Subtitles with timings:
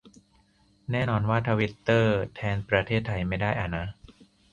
[0.91, 3.85] แน่นอนว่าทวิตเตอร์แทนประเทศไทยไม่ได้อะนะ